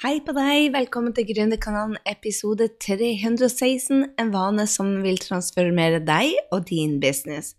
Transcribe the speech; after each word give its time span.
Hei 0.00 0.14
på 0.24 0.32
deg, 0.32 0.70
velkommen 0.72 1.12
til 1.12 1.26
Gründerkanalen 1.28 1.98
episode 2.08 2.70
316, 2.80 4.06
en 4.16 4.30
vane 4.32 4.64
som 4.64 4.94
vil 5.04 5.18
transformere 5.20 5.98
deg 6.00 6.38
og 6.56 6.62
din 6.70 6.94
business. 7.02 7.50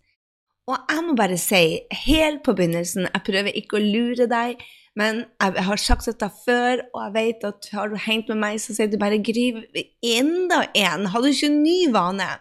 Og 0.66 0.74
jeg 0.90 1.04
må 1.06 1.14
bare 1.14 1.36
si, 1.38 1.60
helt 2.08 2.42
på 2.42 2.56
begynnelsen, 2.58 3.06
jeg 3.06 3.24
prøver 3.28 3.60
ikke 3.60 3.78
å 3.78 3.84
lure 3.84 4.26
deg, 4.26 4.58
men 4.98 5.22
jeg 5.38 5.66
har 5.68 5.82
sagt 5.84 6.10
dette 6.10 6.32
før, 6.40 6.82
og 6.90 6.98
jeg 7.04 7.14
vet 7.20 7.46
at 7.52 7.70
har 7.78 7.94
du 7.94 8.02
hengt 8.08 8.34
med 8.34 8.42
meg, 8.42 8.58
så 8.58 8.74
sier 8.74 8.90
du 8.90 8.98
bare 8.98 9.22
'Gry, 9.22 9.46
enda 10.02 10.64
en, 10.74 11.06
har 11.14 11.22
du 11.22 11.30
ikke 11.30 11.52
en 11.52 11.62
ny 11.62 11.78
vane?' 11.94 12.32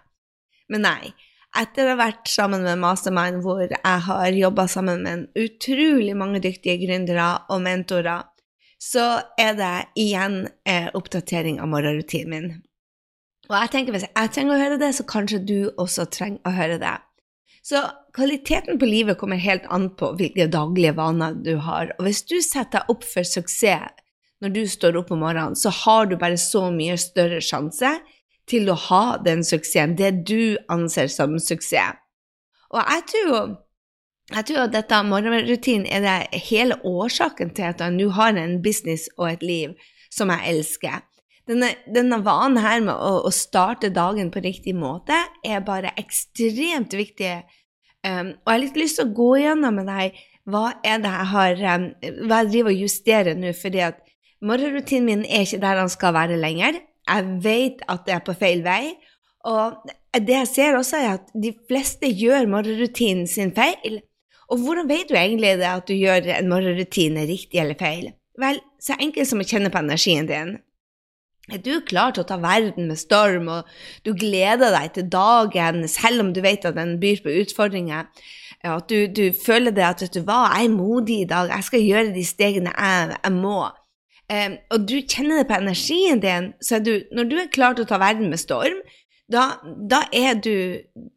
Men 0.65 0.81
nei. 0.81 1.13
Etter 1.61 1.83
å 1.85 1.93
ha 1.93 2.07
vært 2.07 2.25
sammen 2.31 2.65
med 2.65 2.81
Mastermind, 2.81 3.43
hvor 3.45 3.61
jeg 3.69 4.01
har 4.09 4.33
jobba 4.33 4.65
sammen 4.71 5.05
med 5.05 5.29
utrolig 5.37 6.17
mange 6.17 6.41
dyktige 6.41 6.79
gründere 6.87 7.43
og 7.51 7.61
mentorer, 7.61 8.30
så 8.81 9.05
er 9.39 9.55
det 9.59 9.75
igjen 9.99 10.43
eh, 10.65 10.89
oppdatering 10.97 11.59
av 11.61 11.69
morgenrutinen 11.69 12.31
min. 12.31 12.51
Og 13.49 13.55
jeg 13.57 13.71
tenker 13.73 13.93
hvis 13.93 14.07
jeg 14.07 14.33
trenger 14.33 14.55
å 14.55 14.61
høre 14.61 14.79
det, 14.81 14.91
så 14.97 15.05
kanskje 15.07 15.41
du 15.45 15.57
også 15.81 16.07
trenger 16.13 16.41
å 16.47 16.53
høre 16.55 16.79
det. 16.81 16.97
Så 17.61 17.81
kvaliteten 18.17 18.79
på 18.81 18.89
livet 18.89 19.19
kommer 19.21 19.41
helt 19.41 19.67
an 19.69 19.91
på 19.97 20.15
hvilke 20.17 20.47
daglige 20.49 20.95
vaner 20.97 21.35
du 21.37 21.55
har. 21.61 21.91
Og 21.99 22.07
hvis 22.07 22.23
du 22.25 22.39
setter 22.41 22.79
deg 22.79 22.93
opp 22.93 23.05
for 23.05 23.27
suksess 23.27 23.99
når 24.41 24.55
du 24.55 24.63
står 24.65 24.97
opp 24.97 25.11
om 25.13 25.21
morgenen, 25.21 25.53
så 25.53 25.69
har 25.83 26.07
du 26.09 26.15
bare 26.17 26.39
så 26.41 26.71
mye 26.73 26.97
større 26.97 27.37
sjanse 27.45 27.91
til 28.49 28.71
å 28.73 28.77
ha 28.87 29.03
den 29.21 29.43
suksessen, 29.45 29.93
det 29.99 30.23
du 30.25 30.57
anser 30.73 31.11
som 31.13 31.37
suksess. 31.37 31.99
Og 32.73 32.81
jeg 32.81 33.03
tror 33.11 33.27
jo 33.27 33.41
jeg 34.31 34.47
tror 34.47 34.65
at 34.65 34.75
dette 34.75 34.97
morgenrutinen 35.07 35.87
er 35.91 36.03
det 36.05 36.41
hele 36.47 36.77
årsaken 36.87 37.51
til 37.55 37.67
at 37.67 37.81
jeg 37.83 37.95
nå 37.95 38.09
har 38.15 38.37
en 38.39 38.59
business 38.63 39.09
og 39.17 39.27
et 39.33 39.43
liv 39.43 39.73
som 40.11 40.31
jeg 40.31 40.53
elsker. 40.53 41.01
Denne, 41.49 41.71
denne 41.89 42.21
vanen 42.23 42.61
her 42.61 42.83
med 42.85 42.93
å, 42.93 43.23
å, 43.25 43.31
starte 43.33 43.89
dagen 43.91 44.29
på 44.31 44.43
riktig 44.43 44.75
måte 44.77 45.17
er 45.43 45.63
bare 45.65 45.91
ekstremt 45.99 46.93
viktig. 46.95 47.41
Um, 48.05 48.35
og 48.45 48.47
jeg 48.47 48.53
har 48.53 48.61
litt 48.63 48.79
lyst 48.79 48.99
til 48.99 49.09
å 49.09 49.15
gå 49.17 49.31
gjennom 49.41 49.81
med 49.81 49.89
deg 49.89 50.21
hva 50.49 50.71
er 50.85 51.01
det 51.03 51.11
jeg 51.11 51.29
har 51.31 51.65
um, 51.75 51.87
hva 52.29 52.41
jeg 52.41 52.51
driver 52.53 52.71
og 52.71 52.83
justerer 52.85 53.37
nå, 53.37 53.51
fordi 53.57 53.83
at 53.85 53.99
morgenrutinen 54.41 55.09
min 55.09 55.25
er 55.25 55.45
ikke 55.45 55.61
der 55.65 55.81
den 55.81 55.91
skal 55.91 56.15
være 56.17 56.39
lenger. 56.39 56.79
Jeg 57.09 57.33
vet 57.43 57.83
at 57.91 58.05
det 58.07 58.15
er 58.15 58.23
på 58.25 58.37
feil 58.37 58.63
vei. 58.65 58.95
Og 59.49 59.89
det 60.13 60.37
jeg 60.37 60.49
ser 60.49 60.77
også, 60.77 61.01
er 61.01 61.17
at 61.17 61.33
de 61.33 61.51
fleste 61.69 62.09
gjør 62.09 62.49
morgenrutinen 62.49 63.27
sin 63.29 63.53
feil. 63.57 64.01
Og 64.51 64.59
hvordan 64.59 64.89
vet 64.89 65.07
du 65.09 65.15
egentlig 65.15 65.55
det 65.61 65.69
at 65.69 65.87
du 65.87 65.95
gjør 65.95 66.27
en 66.35 66.49
morgenrutine 66.51 67.23
riktig 67.29 67.61
eller 67.61 67.77
feil? 67.79 68.11
Vel, 68.41 68.59
så 68.83 68.97
enkelt 68.99 69.29
som 69.29 69.41
å 69.43 69.47
kjenne 69.47 69.71
på 69.71 69.79
energien 69.79 70.27
din. 70.27 70.57
Er 71.51 71.59
du 71.63 71.73
klar 71.87 72.13
til 72.13 72.23
å 72.23 72.27
ta 72.29 72.37
verden 72.39 72.87
med 72.87 72.99
storm, 72.99 73.49
og 73.51 73.67
du 74.05 74.13
gleder 74.15 74.71
deg 74.75 74.93
til 74.95 75.09
dagen 75.11 75.83
selv 75.89 76.23
om 76.23 76.29
du 76.35 76.41
vet 76.43 76.67
at 76.67 76.77
den 76.77 76.97
byr 77.01 77.23
på 77.23 77.33
utfordringer? 77.41 78.07
At 78.67 78.91
du, 78.91 79.07
du 79.09 79.31
føler 79.33 79.73
det 79.73 79.85
at 79.87 80.03
vet 80.03 80.15
du 80.15 80.21
hva, 80.27 80.45
jeg 80.53 80.69
er 80.69 80.75
modig 80.75 81.21
i 81.23 81.29
dag, 81.29 81.49
jeg 81.49 81.67
skal 81.67 81.85
gjøre 81.85 82.15
de 82.15 82.25
stegene 82.27 82.73
jeg, 82.75 83.15
jeg 83.17 83.35
må. 83.39 83.59
Um, 84.31 84.53
og 84.71 84.85
du 84.87 84.99
kjenner 85.01 85.41
det 85.41 85.47
på 85.49 85.57
energien 85.57 86.21
din, 86.23 86.51
så 86.63 86.77
er 86.77 86.85
du, 86.85 86.93
når 87.11 87.31
du 87.31 87.35
er 87.41 87.49
klar 87.51 87.75
til 87.75 87.87
å 87.87 87.89
ta 87.89 87.99
verden 87.99 88.29
med 88.31 88.39
storm, 88.39 88.77
da, 89.31 89.47
da, 89.65 90.05
er 90.13 90.37
du, 90.39 90.53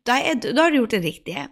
da, 0.06 0.16
er 0.18 0.40
da 0.40 0.56
har 0.64 0.72
du 0.72 0.80
gjort 0.80 0.96
det 0.96 1.04
riktige. 1.04 1.46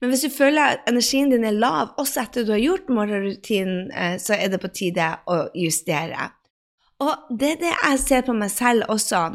Men 0.00 0.12
hvis 0.12 0.24
du 0.24 0.32
føler 0.32 0.76
at 0.76 0.88
energien 0.88 1.30
din 1.32 1.44
er 1.44 1.56
lav, 1.56 1.92
også 2.00 2.24
etter 2.24 2.46
du 2.48 2.54
har 2.54 2.62
gjort 2.62 2.88
morgenrutinen, 2.88 3.90
eh, 3.92 4.16
så 4.20 4.36
er 4.38 4.48
det 4.48 4.62
på 4.62 4.72
tide 4.72 5.12
å 5.28 5.42
justere. 5.56 6.30
Og 7.04 7.30
det 7.36 7.54
er 7.54 7.60
det 7.60 7.76
jeg 7.76 8.02
ser 8.02 8.26
på 8.26 8.36
meg 8.36 8.52
selv 8.52 8.88
også. 8.92 9.28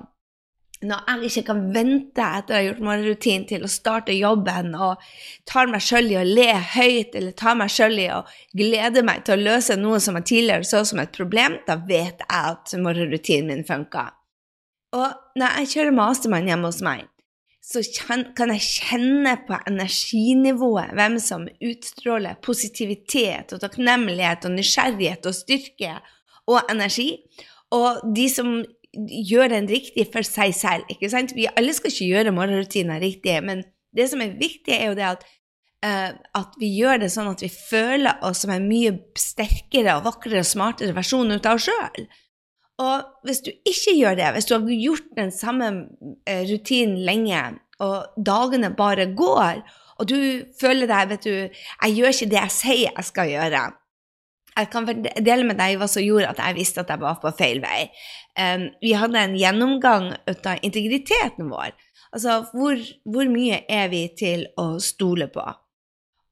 Når 0.86 1.05
jeg 1.08 1.30
ikke 1.30 1.45
kan 1.47 1.61
vente 1.73 2.25
etter 2.38 2.53
å 2.53 2.58
ha 2.58 2.66
gjort 2.66 2.83
morgenrutinen 2.83 3.45
til 3.49 3.63
å 3.66 3.71
starte 3.71 4.13
jobben, 4.13 4.73
og 4.75 5.02
tar 5.49 5.70
meg 5.71 5.86
sjøl 5.86 6.11
i 6.11 6.20
å 6.20 6.26
le 6.27 6.49
høyt, 6.76 7.15
eller 7.15 7.37
tar 7.37 7.58
meg 7.58 7.71
sjøl 7.73 7.97
i 8.02 8.09
å 8.14 8.20
glede 8.58 9.05
meg 9.05 9.23
til 9.26 9.37
å 9.37 9.45
løse 9.47 9.77
noe 9.80 10.02
som 10.03 10.17
jeg 10.20 10.30
tidligere 10.33 10.67
så 10.67 10.83
som 10.86 11.02
et 11.02 11.15
problem, 11.15 11.58
da 11.70 11.77
vet 11.77 12.21
jeg 12.26 12.30
at 12.42 12.76
morgenrutinen 12.82 13.53
min 13.53 13.65
funka. 13.65 14.09
Og 14.95 15.39
når 15.39 15.61
jeg 15.61 15.73
kjører 15.73 15.95
mastermann 15.95 16.49
hjemme 16.49 16.70
hos 16.70 16.83
meg, 16.86 17.08
så 17.65 17.81
kan 18.37 18.52
jeg 18.53 18.61
kjenne 18.61 19.31
på 19.48 19.58
energinivået 19.65 20.93
hvem 20.93 21.17
som 21.21 21.48
utstråler 21.65 22.37
positivitet 22.45 23.55
og 23.55 23.64
takknemlighet 23.64 24.45
og 24.45 24.53
nysgjerrighet 24.53 25.26
og 25.26 25.33
styrke 25.33 25.95
og 26.45 26.70
energi, 26.70 27.09
og 27.73 28.03
de 28.15 28.27
som 28.30 28.59
gjør 28.95 29.49
den 29.55 29.70
riktig 29.70 30.05
for 30.14 30.26
seg 30.26 30.53
selv. 30.55 30.86
ikke 30.93 31.09
sant? 31.11 31.33
Vi 31.36 31.49
alle 31.49 31.73
skal 31.76 31.92
ikke 31.92 32.11
gjøre 32.14 32.36
morgenrutiner 32.36 33.02
riktig, 33.02 33.39
men 33.43 33.65
det 33.95 34.08
som 34.11 34.21
er 34.21 34.37
viktig, 34.37 34.76
er 34.76 34.92
jo 34.92 34.97
det 34.99 35.08
at, 35.08 35.26
uh, 35.86 36.11
at 36.37 36.59
vi 36.61 36.70
gjør 36.77 37.02
det 37.02 37.09
sånn 37.11 37.32
at 37.32 37.42
vi 37.43 37.49
føler 37.49 38.21
oss 38.26 38.43
som 38.45 38.53
en 38.53 38.70
mye 38.70 38.93
sterkere 39.20 39.97
og 39.97 40.05
vakrere 40.05 40.45
og 40.45 40.49
smartere 40.49 40.95
versjon 40.95 41.33
ut 41.33 41.49
av 41.49 41.58
oss 41.58 41.67
sjøl. 41.67 42.08
Og 42.81 43.05
hvis 43.23 43.39
du 43.45 43.52
ikke 43.63 43.93
gjør 43.95 44.17
det, 44.19 44.31
hvis 44.36 44.49
du 44.49 44.55
har 44.58 44.65
gjort 44.67 45.08
den 45.15 45.31
samme 45.31 45.69
eh, 46.27 46.43
rutinen 46.49 46.97
lenge, 47.08 47.43
og 47.80 48.11
dagene 48.25 48.71
bare 48.75 49.08
går, 49.15 49.63
og 49.99 50.09
du 50.09 50.17
føler 50.59 50.89
deg 50.91 51.09
vet 51.14 51.25
du, 51.27 51.33
jeg 51.47 51.95
gjør 51.95 52.14
ikke 52.14 52.30
det 52.31 52.39
jeg 52.41 52.55
sier 52.55 52.91
jeg 52.91 53.08
skal 53.08 53.31
gjøre 53.31 53.64
Jeg 54.55 54.69
kan 54.71 54.87
dele 54.87 55.43
med 55.47 55.59
deg 55.59 55.75
hva 55.80 55.87
som 55.91 56.03
gjorde 56.03 56.31
at 56.31 56.39
jeg 56.39 56.55
visste 56.55 56.83
at 56.83 56.91
jeg 56.91 57.02
var 57.02 57.19
på 57.19 57.31
feil 57.35 57.59
vei. 57.64 57.89
Um, 58.39 58.69
vi 58.80 58.93
hadde 58.95 59.19
en 59.19 59.35
gjennomgang 59.35 60.14
av 60.31 60.64
integriteten 60.64 61.52
vår. 61.52 61.75
Altså 62.15 62.45
hvor, 62.53 62.80
hvor 63.03 63.27
mye 63.27 63.65
er 63.67 63.89
vi 63.91 64.05
til 64.15 64.47
å 64.55 64.77
stole 64.80 65.27
på? 65.27 65.43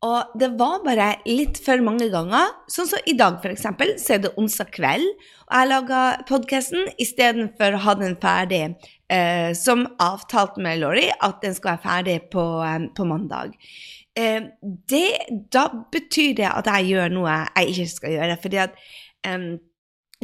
Og 0.03 0.35
det 0.39 0.49
var 0.59 0.81
bare 0.83 1.13
litt 1.29 1.61
for 1.63 1.79
mange 1.85 2.09
ganger. 2.11 2.51
Sånn 2.71 2.89
som 2.89 3.07
i 3.07 3.15
dag, 3.15 3.37
f.eks., 3.39 3.63
så 4.03 4.15
er 4.17 4.23
det 4.25 4.33
onsdag 4.39 4.73
kveld, 4.75 5.05
og 5.47 5.53
jeg 5.55 5.69
laga 5.69 6.01
podkasten 6.27 6.89
istedenfor 7.01 7.77
å 7.77 7.83
ha 7.85 7.95
den 8.01 8.17
ferdig 8.19 8.63
eh, 9.13 9.53
som 9.55 9.85
avtalt 10.03 10.59
med 10.59 10.81
Laurie, 10.81 11.13
at 11.23 11.39
den 11.45 11.55
skal 11.55 11.77
være 11.77 11.85
ferdig 11.85 12.17
på, 12.33 12.43
eh, 12.67 12.89
på 12.97 13.07
mandag. 13.07 13.55
Eh, 14.19 14.49
det, 14.91 15.07
da 15.53 15.69
betyr 15.93 16.35
det 16.41 16.49
at 16.51 16.67
jeg 16.69 16.91
gjør 16.91 17.15
noe 17.15 17.37
jeg 17.55 17.71
ikke 17.71 17.93
skal 17.93 18.17
gjøre. 18.17 18.41
fordi 18.41 18.59
at 18.65 18.75
eh, 19.25 19.47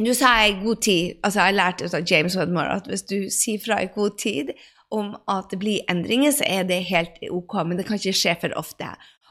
nå 0.00 0.16
sa 0.16 0.34
jeg 0.40 0.52
i 0.52 0.60
god 0.62 0.78
tid 0.80 1.24
altså 1.26 1.46
Jeg 1.46 1.56
lærte 1.56 1.88
av 1.96 2.04
James 2.08 2.36
Wedmore 2.38 2.76
at 2.78 2.86
hvis 2.88 3.02
du 3.02 3.16
sier 3.32 3.60
fra 3.60 3.80
i 3.82 3.90
god 3.92 4.14
tid 4.20 4.52
om 4.90 5.14
at 5.30 5.50
det 5.50 5.58
blir 5.62 5.84
endringer, 5.90 6.32
så 6.34 6.46
er 6.46 6.64
det 6.66 6.80
helt 6.88 7.18
ok, 7.30 7.60
men 7.66 7.78
det 7.78 7.86
kan 7.86 7.98
ikke 7.98 8.16
skje 8.16 8.34
for 8.42 8.54
ofte. 8.58 8.88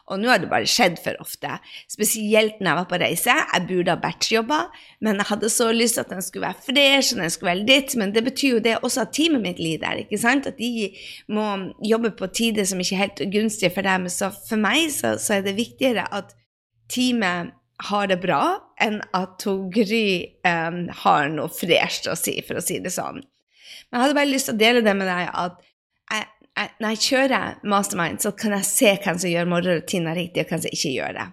Og 0.09 0.21
nå 0.21 0.31
har 0.31 0.41
det 0.41 0.49
bare 0.51 0.69
skjedd 0.69 0.97
for 1.03 1.17
ofte. 1.21 1.57
Spesielt 1.91 2.57
når 2.59 2.71
jeg 2.71 2.79
var 2.79 2.87
på 2.89 2.99
reise. 3.03 3.35
Jeg 3.35 3.67
burde 3.69 3.93
ha 3.93 4.01
batchjobber, 4.01 4.81
men 5.05 5.21
jeg 5.21 5.29
hadde 5.31 5.51
så 5.53 5.69
lyst 5.75 5.97
til 5.97 6.05
at 6.05 6.13
den 6.15 6.25
skulle 6.25 6.47
være 6.47 6.65
fresh, 6.65 7.13
og 7.13 7.21
den 7.23 7.33
skulle 7.33 7.53
være 7.53 7.67
ditt, 7.69 7.95
men 7.99 8.15
det 8.15 8.25
betyr 8.25 8.57
jo 8.57 8.63
det 8.65 8.75
også 8.79 9.05
at 9.05 9.13
teamet 9.17 9.45
mitt 9.45 9.61
lider, 9.61 10.03
ikke 10.03 10.21
sant? 10.21 10.49
At 10.49 10.57
de 10.57 10.89
må 11.29 11.47
jobbe 11.85 12.13
på 12.17 12.31
tider 12.33 12.67
som 12.69 12.81
ikke 12.81 12.97
er 12.97 13.05
helt 13.05 13.23
gunstige 13.33 13.73
for 13.75 13.85
dem. 13.85 14.09
Så 14.11 14.31
for 14.33 14.61
meg 14.61 14.89
så, 14.95 15.15
så 15.21 15.39
er 15.39 15.47
det 15.47 15.57
viktigere 15.59 16.07
at 16.15 16.35
teamet 16.89 17.55
har 17.89 18.09
det 18.11 18.19
bra, 18.19 18.43
enn 18.81 18.99
at 19.15 19.45
Gry 19.71 20.07
um, 20.43 20.81
har 21.03 21.29
noe 21.31 21.51
fresht 21.53 22.09
å 22.11 22.15
si, 22.19 22.35
for 22.43 22.59
å 22.59 22.63
si 22.63 22.79
det 22.83 22.91
sånn. 22.91 23.21
Men 23.89 23.97
jeg 23.97 24.03
hadde 24.03 24.17
bare 24.17 24.29
lyst 24.29 24.49
til 24.49 24.57
å 24.57 24.59
dele 24.59 24.83
det 24.85 24.95
med 24.97 25.07
deg 25.09 25.29
at 25.31 25.61
når 26.79 26.95
jeg 26.95 27.03
kjører 27.05 27.59
mastermind, 27.67 28.19
så 28.23 28.31
kan 28.35 28.55
jeg 28.57 28.67
se 28.67 28.93
hvem 29.03 29.19
som 29.21 29.31
gjør 29.31 29.49
morgenrutiner 29.51 30.17
riktig, 30.17 30.43
og 30.43 30.51
hvem 30.51 30.63
som 30.63 30.75
ikke 30.75 30.93
gjør 30.95 31.15
det. 31.19 31.27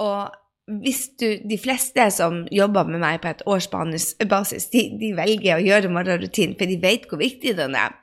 Og 0.00 0.80
hvis 0.84 1.00
du, 1.18 1.26
de 1.50 1.58
fleste 1.58 2.04
som 2.14 2.44
jobber 2.54 2.88
med 2.90 3.02
meg 3.02 3.22
på 3.22 3.30
et 3.32 3.42
årsbasis, 3.48 4.68
de, 4.72 4.84
de 5.00 5.10
velger 5.18 5.56
å 5.56 5.64
gjøre 5.64 5.92
morgenrutinen, 5.92 6.56
for 6.58 6.70
de 6.70 6.78
vet 6.82 7.08
hvor 7.10 7.20
viktig 7.22 7.56
den 7.58 7.74
er. 7.78 7.96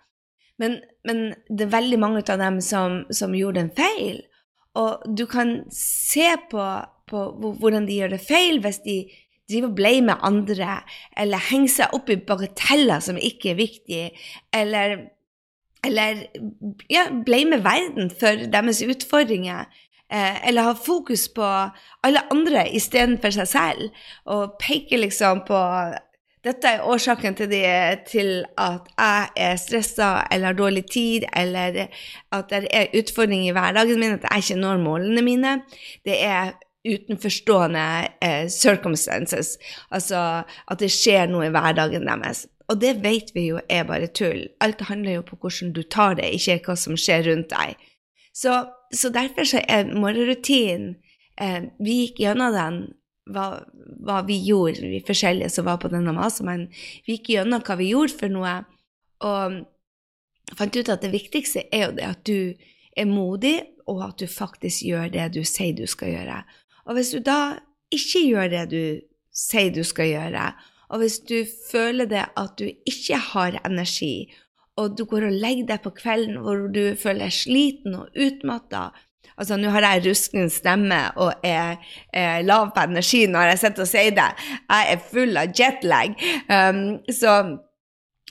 Men, 0.57 0.79
men, 1.05 1.21
det 1.49 1.67
er 1.67 1.75
veldig 1.75 1.99
mange 2.01 2.23
av 2.25 2.41
dem 2.41 2.59
som, 2.65 3.03
som 3.13 3.35
gjorde 3.37 3.63
en 3.63 3.73
feil. 3.77 4.23
Og 4.77 5.05
du 5.17 5.25
kan 5.29 5.61
se 5.73 6.27
på, 6.51 6.65
på, 7.09 7.23
hvordan 7.61 7.87
de 7.87 8.01
gjør 8.01 8.15
det 8.15 8.23
feil 8.25 8.59
hvis 8.63 8.81
de 8.85 8.97
driver 9.47 9.69
og 9.69 9.77
blamer 9.77 10.25
andre, 10.27 10.81
eller 11.15 11.45
henger 11.49 11.71
seg 11.71 11.93
opp 11.95 12.09
i 12.11 12.19
bagateller 12.19 13.03
som 13.05 13.19
ikke 13.21 13.53
er 13.53 13.61
viktige, 13.61 14.09
eller 14.51 14.97
eller 15.87 16.25
ja, 16.91 17.07
med 17.11 17.63
verden 17.65 18.11
for 18.11 18.47
deres 18.51 18.83
utfordringer. 18.85 19.65
Eh, 20.11 20.47
eller 20.47 20.69
ha 20.69 20.73
fokus 20.73 21.27
på 21.35 21.47
alle 22.03 22.21
andre 22.31 22.67
istedenfor 22.75 23.33
seg 23.35 23.47
selv. 23.47 24.03
Og 24.25 24.55
peke 24.61 24.99
liksom 24.99 25.43
på 25.47 25.59
dette 26.47 26.69
er 26.69 26.85
årsaken 26.85 27.35
til, 27.35 27.49
det, 27.51 27.65
til 28.07 28.45
at 28.61 28.87
jeg 28.97 29.27
er 29.49 29.57
stressa 29.59 30.11
eller 30.31 30.51
har 30.51 30.57
dårlig 30.57 30.85
tid, 30.91 31.25
eller 31.35 31.87
at 32.31 32.53
det 32.53 32.67
er 32.71 32.93
utfordringer 32.95 33.49
i 33.49 33.55
hverdagen 33.57 33.99
min, 33.99 34.15
at 34.15 34.27
jeg 34.29 34.45
ikke 34.45 34.61
når 34.61 34.77
målene 34.77 35.21
mine. 35.25 35.53
Det 36.05 36.21
er 36.23 36.53
utenforstående 36.87 37.87
eh, 38.23 38.47
circumstances. 38.49 39.57
Altså 39.91 40.43
at 40.71 40.79
det 40.79 40.91
skjer 40.93 41.27
noe 41.31 41.49
i 41.49 41.51
hverdagen 41.51 42.07
deres. 42.07 42.45
Og 42.67 42.79
det 42.81 42.97
vet 43.03 43.31
vi 43.35 43.47
jo 43.49 43.61
er 43.71 43.85
bare 43.87 44.09
tull. 44.11 44.47
Alt 44.63 44.83
handler 44.89 45.19
jo 45.19 45.27
på 45.29 45.37
hvordan 45.39 45.71
du 45.75 45.83
tar 45.83 46.17
det, 46.19 46.33
ikke 46.35 46.59
hva 46.65 46.75
som 46.79 46.97
skjer 46.99 47.23
rundt 47.29 47.53
deg. 47.53 47.77
Så, 48.35 48.57
så 48.93 49.11
derfor 49.13 49.47
så 49.47 49.63
er 49.65 49.87
morgenrutinen 49.95 50.97
eh, 51.41 51.71
Vi 51.79 51.95
gikk 52.03 52.19
gjennom 52.21 52.53
den, 52.53 52.81
hva, 53.33 53.47
hva, 54.03 54.19
vi 54.27 54.37
gjorde, 54.45 54.83
vi 54.83 55.01
forskjellige 55.07 55.49
som 55.55 55.67
var 55.67 55.79
på 55.81 55.91
denne 55.93 56.13
masen, 56.15 56.49
men 56.49 56.67
vi 57.07 57.17
gikk 57.17 57.31
gjennom 57.37 57.63
hva 57.63 57.79
vi 57.79 57.91
gjorde 57.93 58.19
for 58.19 58.33
noe, 58.33 58.59
og 59.25 59.57
fant 60.59 60.77
ut 60.77 60.91
at 60.93 61.03
det 61.03 61.15
viktigste 61.15 61.65
er 61.71 61.87
jo 61.87 61.95
det 61.97 62.07
at 62.07 62.23
du 62.27 62.53
er 62.97 63.09
modig, 63.09 63.57
og 63.87 64.03
at 64.03 64.19
du 64.19 64.27
faktisk 64.27 64.83
gjør 64.83 65.11
det 65.13 65.29
du 65.37 65.43
sier 65.47 65.75
du 65.75 65.85
skal 65.87 66.11
gjøre. 66.11 66.41
Og 66.87 66.97
hvis 66.97 67.13
du 67.15 67.21
da 67.23 67.57
ikke 67.93 68.25
gjør 68.27 68.49
det 68.51 68.63
du 68.73 68.81
sier 69.31 69.71
du 69.71 69.83
skal 69.87 70.11
gjøre, 70.11 70.49
og 70.89 71.01
hvis 71.01 71.19
du 71.27 71.41
føler 71.71 72.09
det 72.09 72.25
at 72.39 72.55
du 72.59 72.67
ikke 72.67 73.19
har 73.31 73.59
energi, 73.65 74.29
og 74.77 74.97
du 74.97 75.05
går 75.09 75.27
og 75.27 75.37
legger 75.41 75.71
deg 75.71 75.83
på 75.83 75.95
kvelden 75.97 76.39
hvor 76.43 76.67
du 76.73 76.95
føler 76.99 77.27
deg 77.27 77.35
sliten 77.35 77.97
og 77.97 78.13
utmatta 78.13 78.89
Altså, 79.37 79.53
nå 79.59 79.69
har 79.69 79.85
jeg 79.85 80.07
ruskende 80.07 80.49
stemme 80.49 80.97
og 81.21 81.45
er, 81.45 81.75
er, 82.09 82.39
lav 82.41 82.71
på 82.73 82.85
energi 82.87 83.25
når 83.29 83.51
jeg 83.51 83.59
sitter 83.61 83.83
og 83.83 83.89
sier 83.91 84.15
det. 84.17 84.27
Jeg 84.65 84.93
er 84.93 85.03
full 85.11 85.37
av 85.37 85.51
jetlag. 85.53 86.15
Um, 86.49 86.79
så 87.13 87.35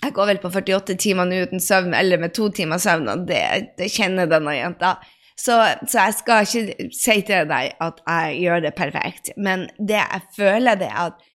jeg 0.03 0.15
går 0.17 0.33
vel 0.33 0.41
på 0.43 0.51
48 0.51 0.97
timer 0.99 1.29
nå 1.29 1.45
uten 1.47 1.63
søvn, 1.63 1.95
eller 1.95 2.19
med 2.21 2.35
to 2.35 2.49
timer 2.55 2.83
søvn, 2.83 3.07
og 3.13 3.23
det, 3.29 3.45
det 3.79 3.91
kjenner 3.95 4.27
denne 4.31 4.57
jenta. 4.57 4.97
Så, 5.37 5.61
så, 5.87 6.01
jeg 6.01 6.17
skal 6.19 6.47
ikke 6.49 6.91
si 6.97 7.17
til 7.29 7.49
deg 7.53 7.79
at 7.87 8.03
jeg 8.03 8.37
gjør 8.43 8.67
det 8.67 8.75
perfekt, 8.77 9.31
men 9.37 9.67
det 9.79 10.01
jeg 10.01 10.23
føler, 10.37 10.81
det 10.81 10.91
er 10.91 11.01
at 11.11 11.27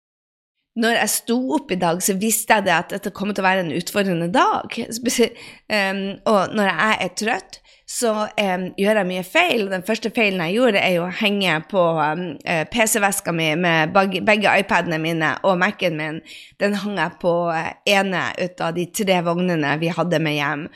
når 0.79 0.95
jeg 1.01 1.11
sto 1.13 1.37
opp 1.57 1.73
i 1.75 1.79
dag, 1.81 1.99
så 2.03 2.15
visste 2.19 2.57
jeg 2.57 2.69
det 2.69 2.75
at 2.77 2.93
dette 2.95 3.11
kommer 3.15 3.35
til 3.35 3.43
å 3.43 3.49
være 3.49 3.65
en 3.67 3.75
utfordrende 3.75 4.31
dag. 4.35 4.77
Um, 5.71 6.19
og 6.27 6.51
når 6.59 6.67
jeg 6.67 6.97
er 7.05 7.11
trøtt, 7.15 7.57
så 7.91 8.11
um, 8.27 8.65
gjør 8.79 8.99
jeg 9.01 9.07
mye 9.07 9.23
feil. 9.27 9.69
Den 9.71 9.85
første 9.87 10.11
feilen 10.15 10.43
jeg 10.43 10.57
gjorde, 10.57 10.83
er 10.83 10.97
å 10.99 11.11
henge 11.21 11.57
på 11.71 11.85
um, 11.95 12.25
uh, 12.43 12.65
PC-veska 12.71 13.35
mi 13.35 13.53
med 13.59 13.95
begge, 13.95 14.23
begge 14.27 14.51
iPadene 14.63 14.99
mine 15.03 15.33
og 15.47 15.61
Mac-en 15.63 15.99
min. 15.99 16.21
Den 16.63 16.75
hang 16.83 16.99
jeg 16.99 17.19
på 17.23 17.35
uh, 17.55 17.71
ene 17.87 18.25
ut 18.41 18.65
av 18.67 18.75
de 18.79 18.89
tre 18.95 19.21
vognene 19.27 19.77
vi 19.83 19.93
hadde 19.95 20.23
med 20.23 20.39
hjem. 20.39 20.67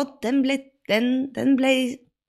Og 0.00 0.16
den 0.24 0.44
ble, 0.44 0.58
den, 0.92 1.08
den 1.36 1.56
ble 1.60 1.74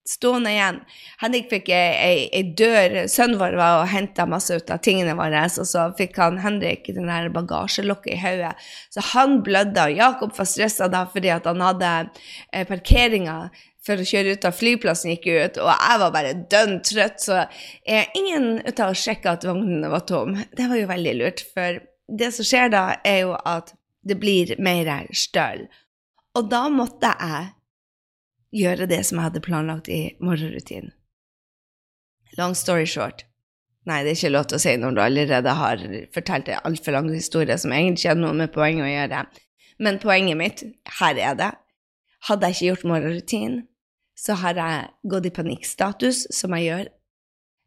stående 0.07 0.51
igjen. 0.51 0.79
Henrik 1.21 1.49
fikk 1.51 1.69
ei, 1.71 2.27
ei 2.35 2.43
dør 2.59 2.95
Sønnen 3.11 3.39
vår 3.39 3.55
var 3.59 3.81
og 3.81 3.91
henta 3.91 4.25
masse 4.29 4.55
ut 4.55 4.71
av 4.73 4.81
tingene 4.83 5.15
våre, 5.17 5.45
og 5.47 5.67
så 5.69 5.85
fikk 5.97 6.19
han 6.19 6.41
Henrik 6.43 6.89
den 6.91 7.07
der 7.11 7.29
bagasjelokket 7.33 8.15
i 8.15 8.21
hodet. 8.21 8.53
Så 8.93 9.03
han 9.13 9.39
blødde, 9.45 9.87
og 9.87 10.01
Jakob 10.01 10.33
var 10.37 10.49
stressa 10.49 10.89
da 10.91 11.05
fordi 11.11 11.31
at 11.33 11.47
han 11.49 11.63
hadde 11.63 11.93
eh, 12.51 12.65
parkeringa 12.67 13.37
for 13.83 13.99
å 13.99 14.07
kjøre 14.07 14.35
ut 14.35 14.45
av 14.47 14.55
flyplassen 14.55 15.11
gikk 15.11 15.25
ut, 15.27 15.57
og 15.59 15.71
jeg 15.71 16.01
var 16.03 16.13
bare 16.15 16.35
dønn 16.51 16.77
trøtt, 16.87 17.23
så 17.23 17.41
eh, 17.43 18.07
ingen 18.15 18.61
av 18.71 18.89
å 18.89 18.97
sjekke 18.97 19.35
at 19.35 19.47
vognene 19.47 19.91
var 19.91 20.05
tom. 20.07 20.37
Det 20.55 20.69
var 20.69 20.79
jo 20.79 20.91
veldig 20.91 21.15
lurt, 21.19 21.43
for 21.55 21.81
det 22.07 22.31
som 22.35 22.47
skjer 22.47 22.71
da, 22.71 22.85
er 23.07 23.25
jo 23.25 23.35
at 23.39 23.73
det 24.03 24.19
blir 24.19 24.55
mer 24.63 25.07
støl. 25.15 25.65
Og 26.35 26.47
da 26.51 26.65
måtte 26.71 27.11
jeg 27.11 27.51
gjøre 28.53 28.87
det 28.89 29.01
som 29.07 29.19
jeg 29.19 29.29
hadde 29.29 29.43
planlagt 29.43 29.89
i 29.91 30.01
morgenrutinen. 30.23 30.93
Long 32.37 32.55
story 32.57 32.85
short. 32.89 33.25
Nei, 33.85 33.99
det 34.03 34.13
er 34.13 34.17
ikke 34.17 34.31
lov 34.31 34.47
til 34.47 34.57
å 34.57 34.63
si 34.63 34.73
når 34.79 34.95
du 34.95 35.01
allerede 35.03 35.53
har 35.59 35.81
fortalt 36.15 36.49
en 36.49 36.63
altfor 36.69 36.95
lang 36.95 37.09
historie 37.11 37.57
som 37.59 37.73
egentlig 37.75 38.05
ikke 38.05 38.13
har 38.13 38.21
noe 38.21 38.37
med 38.37 38.53
poenget 38.53 38.85
å 38.85 38.91
gjøre. 38.93 39.23
Men 39.83 39.99
poenget 39.99 40.39
mitt, 40.39 40.63
her 41.01 41.19
er 41.19 41.37
det, 41.37 41.51
hadde 42.29 42.47
jeg 42.47 42.55
ikke 42.55 42.69
gjort 42.69 42.89
morgenrutinen, 42.93 43.63
så 44.15 44.37
har 44.39 44.55
jeg 44.55 45.09
gått 45.11 45.27
i 45.27 45.33
panikkstatus, 45.35 46.27
som 46.31 46.53
jeg 46.55 46.69
gjør 46.69 46.85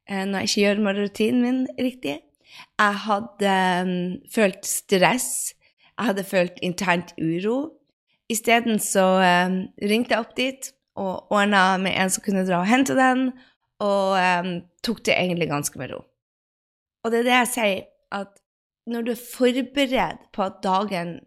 eh, 0.08 0.24
når 0.24 0.38
jeg 0.38 0.50
ikke 0.50 0.62
gjør 0.62 0.84
morgenrutinen 0.86 1.42
min 1.42 1.60
riktig. 1.76 2.16
Jeg 2.78 3.00
hadde 3.04 3.56
um, 3.84 3.96
følt 4.32 4.64
stress, 4.64 5.28
jeg 5.96 6.08
hadde 6.08 6.24
følt 6.24 6.62
internt 6.64 7.12
uro. 7.18 7.74
Isteden 8.32 8.80
så 8.82 9.04
um, 9.20 9.58
ringte 9.82 10.16
jeg 10.16 10.24
opp 10.24 10.32
dit, 10.38 10.70
og 10.96 11.32
ordna 11.32 11.76
med 11.81 11.96
en 11.96 12.12
som 12.12 12.25
kunne 12.25 12.46
dra 12.48 12.62
og 12.62 12.70
hente 12.70 12.96
den, 12.98 13.31
og 13.84 14.16
um, 14.16 14.52
tok 14.84 15.04
det 15.04 15.16
egentlig 15.16 15.50
ganske 15.50 15.78
med 15.78 15.93
ro. 15.93 16.02
Og 17.04 17.12
det 17.12 17.20
er 17.20 17.28
det 17.28 17.37
jeg 17.37 17.52
sier, 17.52 17.84
at 18.16 18.38
når 18.87 19.06
du 19.06 19.12
er 19.12 19.20
forberedt 19.20 20.28
på 20.34 20.46
at 20.46 20.60
dagen 20.62 21.19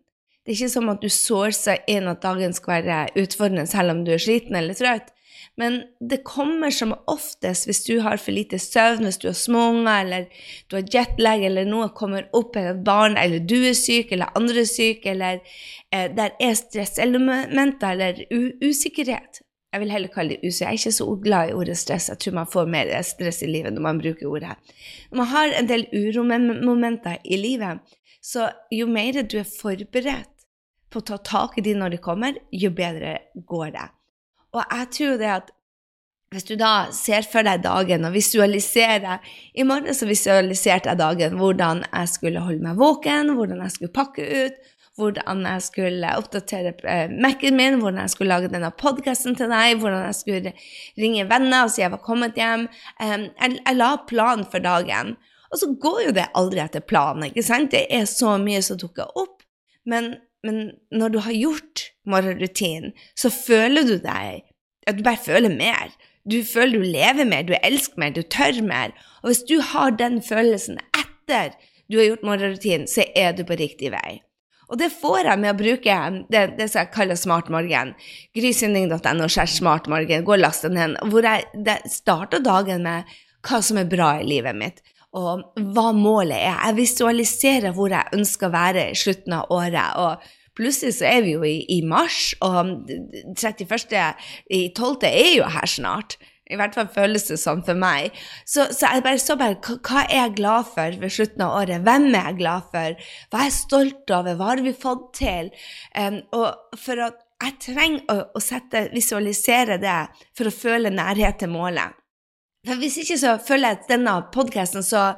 Det 0.46 0.56
er 0.56 0.64
ikke 0.64 0.72
som 0.72 0.90
at 0.90 1.02
du 1.04 1.10
seg 1.54 1.84
inn 1.92 2.08
at 2.10 2.24
dagen 2.24 2.54
skal 2.56 2.82
være 2.82 3.12
utfordrende 3.22 3.68
selv 3.70 3.92
om 3.92 4.00
du 4.06 4.16
er 4.16 4.22
sliten 4.24 4.56
eller 4.58 4.74
trøtt, 4.74 5.12
men 5.60 5.82
det 6.00 6.24
kommer 6.26 6.72
som 6.74 6.96
oftest 7.12 7.68
hvis 7.68 7.84
du 7.86 8.00
har 8.02 8.18
for 8.18 8.34
lite 8.34 8.58
søvn, 8.58 9.04
hvis 9.06 9.20
du 9.22 9.28
har 9.28 9.38
småunger, 9.38 10.06
eller 10.06 10.26
du 10.72 10.78
har 10.80 10.88
jetlag, 10.90 11.44
eller 11.46 11.68
noe 11.70 11.92
kommer 11.94 12.26
opp, 12.34 12.56
eller 12.56 12.78
et 12.78 12.84
barn, 12.88 13.18
eller 13.20 13.44
du 13.44 13.58
er 13.60 13.76
syk, 13.78 14.14
eller 14.16 14.32
andre 14.40 14.64
er 14.64 14.72
syke, 14.72 15.12
eller 15.12 15.44
eh, 15.92 16.08
der 16.16 16.34
er 16.40 16.58
stresselementer 16.58 17.94
eller 17.94 18.24
usikkerhet 18.64 19.44
jeg 19.70 19.84
vil 19.84 19.92
heller 19.94 20.10
kalle 20.10 20.34
det 20.34 20.48
usikker. 20.48 20.66
Jeg 20.66 20.70
er 20.72 20.80
ikke 20.80 20.96
så 20.98 21.08
glad 21.24 21.50
i 21.50 21.54
ordet 21.54 21.78
stress. 21.78 22.10
Jeg 22.10 22.22
tror 22.24 22.38
man 22.40 22.50
får 22.50 22.72
mer 22.74 22.90
stress 23.06 23.44
i 23.46 23.52
livet 23.52 23.76
når 23.76 23.86
man 23.86 24.02
bruker 24.02 24.32
ordet. 24.32 24.58
Når 25.12 25.22
man 25.22 25.30
har 25.36 25.54
en 25.60 25.70
del 25.70 25.86
uromomenter 25.94 27.22
i 27.24 27.38
livet, 27.38 27.84
så 28.22 28.50
jo 28.74 28.90
mer 28.90 29.22
du 29.22 29.38
er 29.40 29.48
forberedt 29.48 30.34
på 30.90 31.02
å 31.02 31.06
ta 31.06 31.20
tak 31.22 31.60
i 31.60 31.66
de 31.66 31.76
når 31.78 31.94
de 31.94 32.02
kommer, 32.02 32.42
jo 32.52 32.72
bedre 32.74 33.20
går 33.48 33.72
det. 33.78 33.88
Og 34.58 34.64
jeg 34.64 34.90
tror 34.98 35.18
det 35.22 35.32
at 35.36 35.52
hvis 36.34 36.46
du 36.46 36.56
da 36.58 36.90
ser 36.94 37.26
for 37.26 37.46
deg 37.46 37.64
dagen 37.64 38.06
og 38.06 38.14
visualiserer 38.14 39.24
I 39.58 39.66
morgen 39.66 39.96
så 39.98 40.06
visualiserte 40.06 40.92
jeg 40.92 41.00
dagen, 41.00 41.38
hvordan 41.42 41.82
jeg 41.88 42.12
skulle 42.12 42.44
holde 42.46 42.66
meg 42.66 42.78
våken, 42.78 43.34
hvordan 43.38 43.64
jeg 43.66 43.74
skulle 43.78 43.94
pakke 43.94 44.26
ut, 44.46 44.60
hvordan 45.00 45.46
jeg 45.48 45.66
skulle 45.66 46.12
oppdatere 46.20 46.74
eh, 46.84 47.12
Mac-en 47.12 47.58
min, 47.58 47.80
hvordan 47.82 48.04
jeg 48.04 48.14
skulle 48.14 48.36
lage 48.36 48.52
denne 48.52 48.72
podkasten 48.76 49.38
til 49.40 49.52
deg, 49.52 49.80
hvordan 49.82 50.06
jeg 50.10 50.18
skulle 50.20 50.54
ringe 51.00 51.28
venner 51.30 51.66
og 51.66 51.74
si 51.74 51.84
jeg 51.84 51.94
var 51.96 52.04
kommet 52.06 52.40
hjem. 52.40 52.68
Jeg, 53.00 53.30
jeg 53.40 53.78
la 53.80 53.94
planen 54.10 54.48
for 54.52 54.64
dagen. 54.64 55.16
Og 55.50 55.62
så 55.62 55.72
går 55.82 56.02
jo 56.08 56.16
det 56.20 56.28
aldri 56.38 56.62
etter 56.62 56.84
planen. 56.86 57.30
ikke 57.30 57.46
sant? 57.46 57.72
Det 57.74 57.88
er 57.90 58.06
så 58.10 58.36
mye 58.42 58.62
som 58.66 58.78
dukker 58.82 59.10
opp. 59.18 59.42
Men, 59.90 60.14
men 60.46 60.76
når 60.94 61.16
du 61.16 61.20
har 61.26 61.34
gjort 61.34 61.88
morgenrutinen, 62.10 62.94
så 63.18 63.32
føler 63.34 63.88
du 63.88 63.98
deg 64.04 64.46
at 64.88 64.98
du 64.98 65.04
bare 65.06 65.22
føler 65.22 65.54
mer. 65.54 65.90
Du 66.30 66.42
føler 66.46 66.78
du 66.78 66.86
lever 66.86 67.26
mer, 67.26 67.48
du 67.48 67.56
elsker 67.64 67.98
mer, 68.02 68.14
du 68.14 68.22
tør 68.22 68.62
mer. 68.66 68.94
Og 69.24 69.32
hvis 69.32 69.44
du 69.50 69.58
har 69.72 69.96
den 69.98 70.20
følelsen 70.22 70.78
etter 70.94 71.56
du 71.90 71.98
har 71.98 72.12
gjort 72.12 72.26
morgenrutinen, 72.28 72.88
så 72.88 73.08
er 73.18 73.34
du 73.34 73.42
på 73.48 73.58
riktig 73.58 73.90
vei. 73.96 74.20
Og 74.70 74.78
det 74.78 74.92
får 74.94 75.26
jeg 75.26 75.42
med 75.42 75.52
å 75.54 75.58
bruke 75.58 75.98
det, 76.30 76.44
det 76.60 76.70
som 76.70 76.84
jeg 76.84 76.94
kaller 76.94 77.18
smartmorgen. 77.18 77.96
Grysynding.no 78.38 79.30
smartmorgen. 79.30 80.26
Gå 80.28 80.36
og 80.36 80.44
last 80.44 80.68
den 80.68 80.78
ned. 80.78 80.98
Hvor 81.10 81.26
jeg 81.26 81.80
starter 81.90 82.44
dagen 82.46 82.86
med 82.86 83.10
hva 83.46 83.62
som 83.66 83.80
er 83.82 83.90
bra 83.90 84.14
i 84.20 84.28
livet 84.28 84.58
mitt, 84.60 84.82
og 85.16 85.46
hva 85.74 85.90
målet 85.96 86.38
er. 86.38 86.58
Jeg 86.68 86.78
visualiserer 86.84 87.74
hvor 87.74 87.94
jeg 87.94 88.14
ønsker 88.14 88.50
å 88.50 88.54
være 88.54 88.90
i 88.92 89.00
slutten 89.00 89.40
av 89.40 89.50
året. 89.56 89.96
og 89.98 90.28
Plutselig 90.60 90.98
så 90.98 91.08
er 91.08 91.24
vi 91.24 91.38
jo 91.38 91.46
i, 91.48 91.62
i 91.72 91.80
mars, 91.88 92.34
og 92.44 92.90
31. 93.38 93.96
i 94.52 94.66
12. 94.76 95.08
er 95.08 95.32
jo 95.38 95.48
her 95.56 95.72
snart. 95.72 96.18
I 96.50 96.58
hvert 96.58 96.74
fall 96.74 96.90
føles 96.90 97.28
det 97.30 97.38
sånn 97.38 97.62
for 97.66 97.78
meg. 97.78 98.16
Så, 98.42 98.66
så 98.74 98.90
jeg 98.90 99.06
bare 99.06 99.22
så 99.22 99.38
bare 99.38 99.60
hva 99.62 100.04
er 100.08 100.16
jeg 100.16 100.36
glad 100.40 100.70
for 100.74 100.98
ved 101.02 101.14
slutten 101.14 101.46
av 101.46 101.56
året? 101.62 101.86
Hvem 101.86 102.08
er 102.10 102.30
jeg 102.32 102.40
glad 102.42 102.70
for? 102.74 103.08
Hva 103.30 103.42
er 103.42 103.50
jeg 103.52 103.58
stolt 103.60 104.14
over? 104.18 104.38
Hva 104.40 104.52
har 104.52 104.64
vi 104.66 104.74
fått 104.74 105.08
til? 105.22 105.52
Um, 105.94 106.22
og 106.34 106.80
for 106.82 107.06
at 107.06 107.22
jeg 107.40 107.56
trenger 107.64 108.12
å, 108.12 108.18
å 108.36 108.44
sette, 108.44 108.88
visualisere 108.92 109.78
det 109.80 110.00
for 110.36 110.50
å 110.50 110.54
føle 110.54 110.92
nærhet 110.92 111.40
til 111.40 111.54
målet. 111.54 111.96
For 112.68 112.82
hvis 112.82 112.98
ikke 113.06 113.20
så 113.22 113.38
føler 113.40 113.76
jeg 113.76 113.92
denne 113.94 114.18
podkasten 114.34 114.84
så 114.84 115.14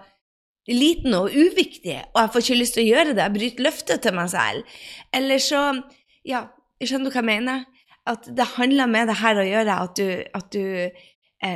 liten 0.70 1.16
og 1.18 1.34
uviktig, 1.34 1.98
og 2.14 2.20
jeg 2.20 2.34
får 2.34 2.44
ikke 2.44 2.60
lyst 2.60 2.78
til 2.78 2.84
å 2.84 2.90
gjøre 2.92 3.16
det. 3.16 3.24
Jeg 3.24 3.36
bryter 3.38 3.66
løftet 3.66 4.04
til 4.04 4.18
meg 4.18 4.34
selv. 4.34 4.82
Eller 5.14 5.42
så 5.42 5.62
Ja, 6.22 6.44
skjønner 6.78 7.10
du 7.10 7.16
hva 7.16 7.24
jeg 7.24 7.30
mener? 7.32 7.64
At 8.06 8.28
det 8.38 8.46
handler 8.58 8.90
med 8.90 9.10
det 9.10 9.18
her 9.22 9.40
å 9.42 9.46
gjøre 9.46 9.78
at 9.86 9.98
du, 9.98 10.08
at 10.38 10.54
du 10.54 10.64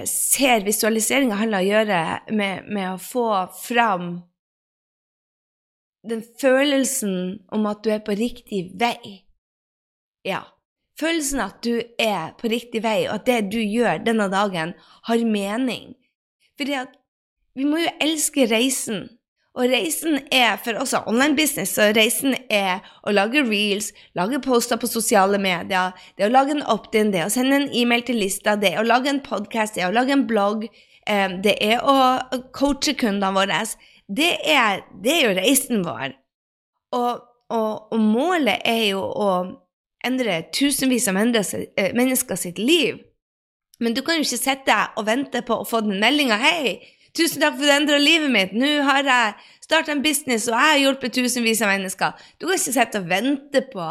ser 0.10 0.64
Visualiseringa 0.66 1.38
handler 1.38 1.62
om 1.62 1.66
å 1.66 1.70
gjøre 1.70 2.00
med, 2.34 2.70
med 2.74 2.88
å 2.94 3.02
få 3.02 3.28
fram 3.60 4.08
den 6.10 6.24
følelsen 6.42 7.46
om 7.54 7.66
at 7.70 7.84
du 7.86 7.92
er 7.94 8.02
på 8.06 8.16
riktig 8.18 8.68
vei. 8.80 9.22
Ja. 10.26 10.44
Følelsen 11.00 11.42
at 11.44 11.58
du 11.66 11.82
er 12.00 12.34
på 12.40 12.48
riktig 12.48 12.82
vei, 12.86 13.04
og 13.10 13.18
at 13.18 13.26
det 13.28 13.40
du 13.52 13.60
gjør 13.60 14.00
denne 14.06 14.30
dagen, 14.32 14.74
har 15.10 15.26
mening. 15.28 15.96
Fordi 16.56 16.78
at 16.80 16.94
vi 17.56 17.68
må 17.68 17.82
jo 17.82 17.92
elske 18.04 18.46
reisen. 18.48 19.10
Og 19.56 19.72
reisen 19.72 20.18
er 20.36 20.58
for 20.60 20.76
oss 20.82 20.92
online 20.98 21.38
business, 21.38 21.78
så 21.78 21.88
reisen 21.96 22.36
er 22.52 22.84
å 23.08 23.14
lage 23.16 23.40
reels, 23.48 23.94
lage 24.18 24.42
poster 24.44 24.80
på 24.82 24.90
sosiale 24.92 25.40
medier, 25.40 25.94
det 26.18 26.26
er 26.26 26.32
å 26.32 26.36
lage 26.36 26.58
en 26.58 26.66
opt-in, 26.74 27.14
det 27.14 27.22
er 27.22 27.30
å 27.30 27.32
sende 27.32 27.62
en 27.62 27.70
e-mail 27.72 28.04
til 28.04 28.20
lista, 28.20 28.58
det 28.60 28.74
er 28.74 28.82
å 28.82 28.88
lage 28.88 29.14
en 29.14 29.24
podkast, 29.24 29.78
det 29.78 29.86
er 29.86 29.94
å 29.94 29.96
lage 29.96 30.12
en 30.12 30.26
blogg, 30.28 30.68
eh, 31.08 31.38
det 31.46 31.56
er 31.64 31.80
å 31.80 31.96
coache 32.52 32.98
kundene 33.00 33.32
våre. 33.38 33.62
Det 34.12 34.34
er, 34.44 34.84
det 34.92 35.14
er 35.14 35.24
jo 35.24 35.38
reisen 35.40 35.88
vår. 35.88 36.18
Og, 36.96 37.24
og, 37.56 37.72
og, 37.96 38.00
målet 38.00 38.60
er 38.68 38.84
jo 38.90 39.02
å 39.02 39.30
endre 40.06 40.42
tusenvis 40.54 41.08
av 41.08 41.18
eh, 41.24 41.96
mennesker 41.96 42.36
sitt 42.40 42.60
liv. 42.60 43.00
Men 43.80 43.96
du 43.96 44.04
kan 44.04 44.20
jo 44.20 44.28
ikke 44.28 44.40
sitte 44.40 44.76
og 45.00 45.08
vente 45.08 45.42
på 45.48 45.58
å 45.60 45.68
få 45.68 45.82
den 45.84 46.00
meldinga 46.04 46.38
'Hei, 46.40 46.76
Tusen 47.16 47.40
takk 47.40 47.56
for 47.56 47.64
at 47.64 47.70
du 47.70 47.76
endra 47.78 48.00
livet 48.02 48.32
mitt. 48.32 48.56
Nå 48.58 48.72
har 48.88 49.08
jeg 49.08 49.36
starta 49.64 49.94
en 49.94 50.04
business, 50.04 50.50
og 50.50 50.58
jeg 50.58 50.72
har 50.72 50.82
hjulpet 50.84 51.16
tusenvis 51.16 51.64
av 51.64 51.72
mennesker. 51.72 52.26
Du 52.40 52.48
kan 52.48 52.58
ikke 52.58 52.76
sitte 52.76 53.02
og 53.02 53.08
vente 53.12 53.62
på 53.72 53.86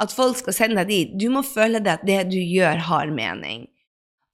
at 0.00 0.14
folk 0.16 0.38
skal 0.40 0.56
sende 0.56 0.80
deg 0.80 0.88
dit. 0.88 1.12
Du 1.20 1.28
må 1.32 1.44
føle 1.44 1.82
det 1.84 1.98
at 1.98 2.06
det 2.08 2.22
du 2.32 2.38
gjør, 2.40 2.80
har 2.88 3.12
mening. 3.12 3.68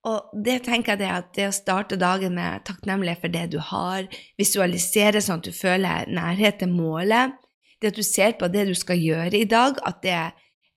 Og 0.07 0.31
det 0.45 0.61
tenker 0.63 0.93
jeg 0.93 1.01
det 1.01 1.09
at 1.11 1.31
det 1.35 1.49
å 1.49 1.55
starte 1.55 1.99
dagen 1.99 2.37
med 2.37 2.63
takknemlighet 2.67 3.23
for 3.25 3.33
det 3.33 3.45
du 3.51 3.59
har, 3.59 4.07
visualisere 4.39 5.19
sånn 5.23 5.41
at 5.41 5.49
du 5.49 5.55
føler 5.55 6.07
nærhet 6.07 6.61
til 6.61 6.71
målet, 6.71 7.35
det 7.81 7.91
at 7.91 7.99
du 7.99 8.05
ser 8.05 8.37
på 8.39 8.47
det 8.53 8.69
du 8.69 8.75
skal 8.77 9.01
gjøre 9.01 9.35
i 9.35 9.49
dag, 9.49 9.81
at 9.85 9.99
det 10.05 10.21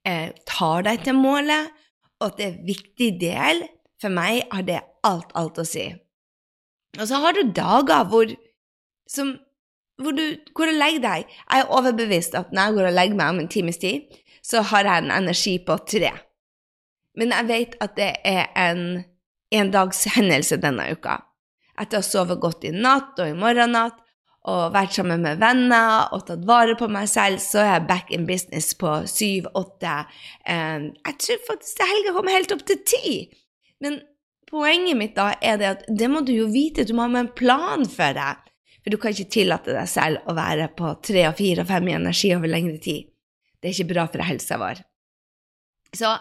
eh, 0.09 0.33
tar 0.49 0.89
deg 0.89 1.05
til 1.07 1.21
målet, 1.21 1.71
og 2.19 2.33
at 2.33 2.41
det 2.41 2.47
er 2.49 2.57
en 2.57 2.67
viktig 2.67 3.11
del, 3.21 3.63
for 4.01 4.13
meg 4.13 4.43
har 4.51 4.67
det 4.67 4.81
alt, 5.07 5.31
alt 5.39 5.61
å 5.63 5.69
si. 5.69 5.87
Og 6.99 7.07
så 7.07 7.21
har 7.23 7.37
du 7.37 7.53
dager 7.55 8.09
hvor, 8.11 8.33
som, 9.11 9.37
hvor, 10.01 10.17
du, 10.17 10.25
går 10.55 10.73
og 10.73 10.81
legger 10.81 11.05
deg. 11.05 11.37
Jeg 11.47 11.63
er 11.63 11.71
overbevist 11.77 12.35
at 12.39 12.53
når 12.53 12.63
jeg 12.63 12.79
går 12.79 12.91
og 12.91 12.99
legger 12.99 13.21
meg 13.21 13.35
om 13.35 13.41
en 13.45 13.53
times 13.53 13.79
tid, 13.83 14.19
så 14.43 14.65
har 14.73 14.89
jeg 14.89 15.05
en 15.05 15.15
energi 15.15 15.59
på 15.67 15.77
tre. 15.87 16.13
Men 17.19 17.35
jeg 17.37 17.49
vet 17.49 17.81
at 17.85 17.97
det 17.99 18.13
er 18.27 18.47
en 18.59 18.85
endagshendelse 19.55 20.61
denne 20.63 20.87
uka. 20.95 21.19
Etter 21.81 21.99
å 21.99 22.05
ha 22.05 22.07
sovet 22.07 22.41
godt 22.43 22.67
i 22.69 22.73
natt 22.75 23.19
og 23.21 23.31
i 23.31 23.37
morgennatt 23.37 23.99
og 24.49 24.73
vært 24.73 24.95
sammen 24.97 25.21
med 25.21 25.41
venner 25.41 26.15
og 26.17 26.25
tatt 26.29 26.47
vare 26.49 26.77
på 26.79 26.89
meg 26.89 27.09
selv, 27.13 27.43
så 27.45 27.61
er 27.61 27.75
jeg 27.75 27.89
back 27.91 28.13
in 28.15 28.25
business 28.29 28.73
på 28.79 29.03
syv-åtte. 29.11 29.97
Um, 30.49 30.87
jeg 30.97 31.19
tror 31.27 31.43
faktisk 31.51 31.83
det 31.83 31.89
helga 31.91 32.15
kommer 32.17 32.39
helt 32.39 32.55
opp 32.57 32.65
til 32.69 32.81
ti. 32.89 33.13
Men 33.85 34.01
poenget 34.51 34.99
mitt 34.99 35.17
da 35.17 35.33
er 35.41 35.59
det 35.61 35.69
at 35.69 35.85
det 35.89 36.09
må 36.11 36.23
du 36.27 36.33
jo 36.35 36.49
vite, 36.51 36.87
du 36.87 36.95
må 36.97 37.07
ha 37.07 37.13
med 37.13 37.27
en 37.27 37.35
plan 37.37 37.87
for 37.89 38.17
det. 38.17 38.33
For 38.81 38.93
du 38.93 38.97
kan 39.01 39.13
ikke 39.13 39.33
tillate 39.35 39.75
deg 39.77 39.89
selv 39.91 40.29
å 40.31 40.35
være 40.37 40.71
på 40.77 40.95
tre 41.05 41.27
og 41.29 41.37
fire 41.39 41.65
og 41.65 41.71
fem 41.71 41.89
i 41.91 41.97
energi 41.99 42.33
over 42.37 42.51
lengre 42.51 42.79
tid. 42.81 43.09
Det 43.61 43.69
er 43.69 43.77
ikke 43.77 43.93
bra 43.93 44.07
for 44.09 44.25
helsa 44.25 44.57
vår. 44.61 44.81
Så 45.97 46.13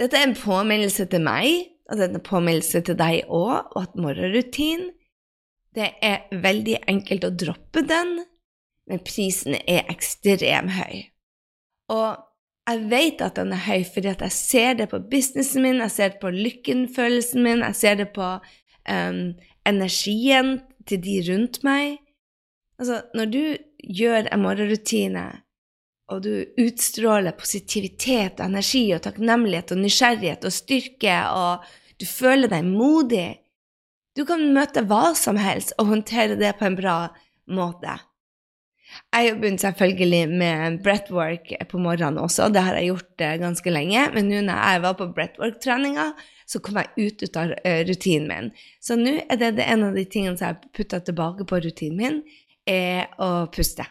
dette 0.00 0.18
er 0.18 0.26
en 0.26 0.36
påminnelse 0.36 1.06
til 1.08 1.22
meg, 1.24 1.70
og 1.88 1.96
det 1.96 2.04
er 2.04 2.16
en 2.16 2.26
påminnelse 2.26 2.82
til 2.84 2.98
deg 2.98 3.24
òg, 3.28 3.72
og 3.72 3.78
at 3.84 3.96
morgenrutinen 4.00 4.92
Det 5.72 5.86
er 6.04 6.26
veldig 6.28 6.82
enkelt 6.84 7.24
å 7.24 7.30
droppe 7.32 7.80
den, 7.88 8.18
men 8.84 9.00
prisen 9.00 9.54
er 9.56 9.86
ekstremt 9.88 10.74
høy. 10.76 10.98
Og 11.88 12.18
jeg 12.70 12.82
vet 12.90 13.22
at 13.24 13.38
den 13.38 13.52
er 13.54 13.64
høy 13.66 13.82
fordi 13.88 14.12
jeg 14.12 14.34
ser 14.34 14.76
det 14.78 14.88
på 14.92 15.00
businessen 15.10 15.64
min, 15.64 15.80
jeg 15.82 15.94
ser 15.96 16.12
det 16.14 16.20
på 16.22 16.30
lykkenfølelsen 16.34 17.42
min, 17.42 17.64
jeg 17.66 17.78
ser 17.78 17.98
det 17.98 18.08
på 18.14 18.28
um, 18.38 19.22
energien 19.66 20.54
til 20.86 21.02
de 21.02 21.18
rundt 21.30 21.62
meg. 21.66 21.98
Altså, 22.78 23.02
når 23.14 23.30
du 23.30 23.42
gjør 23.82 24.28
en 24.30 24.42
morgenrutine, 24.42 25.26
og 26.12 26.24
du 26.26 26.32
utstråler 26.60 27.34
positivitet 27.38 28.40
og 28.40 28.48
energi 28.50 28.84
og 28.94 29.04
takknemlighet 29.06 29.72
og 29.72 29.80
nysgjerrighet 29.80 30.44
og 30.44 30.54
styrke, 30.54 31.14
og 31.32 31.64
du 32.00 32.06
føler 32.08 32.50
deg 32.50 32.66
modig 32.66 33.38
Du 34.12 34.26
kan 34.28 34.42
møte 34.52 34.82
hva 34.84 35.14
som 35.16 35.38
helst 35.40 35.72
og 35.80 35.86
håndtere 35.88 36.34
det 36.36 36.50
på 36.58 36.66
en 36.66 36.74
bra 36.76 36.96
måte. 37.48 37.94
Jeg 39.12 39.38
begynt 39.40 39.62
selvfølgelig 39.62 40.22
med 40.28 40.78
breathwork 40.84 41.52
på 41.68 41.80
morgenen 41.80 42.20
også, 42.22 42.48
det 42.52 42.64
har 42.66 42.78
jeg 42.78 42.90
gjort 42.92 43.24
uh, 43.24 43.32
ganske 43.42 43.74
lenge. 43.74 44.06
Men 44.14 44.30
nå 44.30 44.42
når 44.46 44.62
jeg 44.68 44.82
var 44.86 44.98
på 44.98 45.08
breathwork-treninga, 45.16 46.06
så 46.48 46.60
kom 46.64 46.80
jeg 46.80 47.08
ut, 47.08 47.24
ut 47.24 47.38
av 47.40 47.54
uh, 47.54 47.80
rutinen 47.88 48.28
min. 48.28 48.50
Så 48.82 48.98
nå 49.00 49.18
er 49.22 49.40
det, 49.40 49.54
det 49.58 49.68
en 49.68 49.88
av 49.88 49.96
de 49.98 50.04
tingene 50.04 50.36
som 50.36 50.50
jeg 50.50 50.74
putta 50.76 51.02
tilbake 51.04 51.48
på 51.48 51.62
rutinen 51.64 52.00
min, 52.00 52.20
er 52.68 53.08
å 53.22 53.48
puste. 53.52 53.88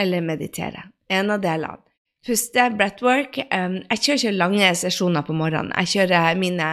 Eller 0.00 0.24
meditere. 0.24 0.88
En 1.12 1.30
av 1.30 1.42
delene. 1.42 1.82
Puste, 2.24 2.70
breathwork. 2.72 3.36
Jeg 3.36 3.98
kjører 4.00 4.16
ikke 4.16 4.30
lange 4.32 4.68
sesjoner 4.80 5.26
på 5.26 5.34
morgenen. 5.36 5.74
Jeg 5.82 5.90
kjører 5.92 6.38
mine 6.40 6.68